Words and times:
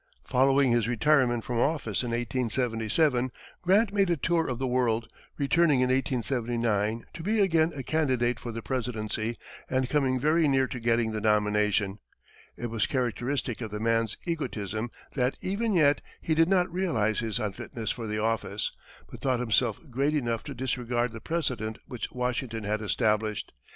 Following 0.23 0.71
his 0.71 0.87
retirement 0.87 1.43
from 1.43 1.59
office 1.59 2.01
in 2.01 2.09
1877, 2.09 3.31
Grant 3.61 3.93
made 3.93 4.09
a 4.09 4.17
tour 4.17 4.47
of 4.47 4.57
the 4.57 4.65
world, 4.65 5.07
returning 5.37 5.81
in 5.81 5.89
1879, 5.89 7.05
to 7.13 7.21
be 7.21 7.39
again 7.39 7.71
a 7.75 7.83
candidate 7.83 8.39
for 8.39 8.51
the 8.51 8.63
presidency, 8.63 9.37
and 9.69 9.89
coming 9.91 10.19
very 10.19 10.47
near 10.47 10.65
to 10.65 10.79
getting 10.79 11.11
the 11.11 11.21
nomination. 11.21 11.99
It 12.57 12.71
was 12.71 12.87
characteristic 12.87 13.61
of 13.61 13.69
the 13.69 13.79
man's 13.79 14.17
egotism 14.25 14.89
that, 15.13 15.35
even 15.39 15.73
yet, 15.73 16.01
he 16.19 16.33
did 16.33 16.49
not 16.49 16.73
realize 16.73 17.19
his 17.19 17.37
unfitness 17.37 17.91
for 17.91 18.07
the 18.07 18.17
office, 18.17 18.71
but 19.07 19.21
thought 19.21 19.39
himself 19.39 19.79
great 19.91 20.15
enough 20.15 20.43
to 20.45 20.55
disregard 20.55 21.11
the 21.11 21.21
precedent 21.21 21.77
which 21.85 22.11
Washington 22.11 22.63
had 22.63 22.81
established. 22.81 23.51